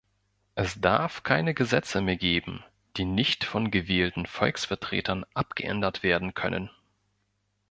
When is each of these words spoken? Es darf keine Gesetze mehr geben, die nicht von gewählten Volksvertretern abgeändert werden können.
Es 0.55 0.81
darf 0.81 1.21
keine 1.21 1.53
Gesetze 1.53 2.01
mehr 2.01 2.17
geben, 2.17 2.63
die 2.97 3.05
nicht 3.05 3.43
von 3.43 3.69
gewählten 3.69 4.25
Volksvertretern 4.25 5.27
abgeändert 5.35 6.01
werden 6.01 6.33
können. 6.33 6.71